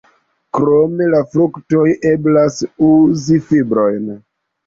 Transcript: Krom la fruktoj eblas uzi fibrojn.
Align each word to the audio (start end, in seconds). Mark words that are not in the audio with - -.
Krom 0.57 0.95
la 1.15 1.19
fruktoj 1.33 1.83
eblas 2.11 2.57
uzi 2.87 3.39
fibrojn. 3.51 4.09